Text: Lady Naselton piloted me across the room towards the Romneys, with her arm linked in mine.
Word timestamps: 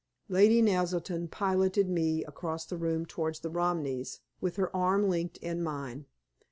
Lady 0.29 0.63
Naselton 0.63 1.29
piloted 1.29 1.87
me 1.87 2.23
across 2.23 2.65
the 2.65 2.75
room 2.75 3.05
towards 3.05 3.41
the 3.41 3.51
Romneys, 3.51 4.19
with 4.39 4.55
her 4.55 4.75
arm 4.75 5.07
linked 5.07 5.37
in 5.43 5.61
mine. 5.61 6.07